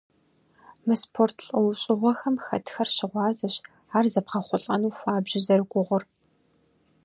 Мы 0.85 0.93
спорт 1.03 1.37
лӏэужьыгъуэм 1.45 2.35
хэтхэр 2.45 2.87
щыгъуазэщ 2.95 3.55
ар 3.97 4.05
зэбгъэхъулӏэну 4.13 4.95
хуабжьу 4.97 5.43
зэрыгугъур. 5.45 6.03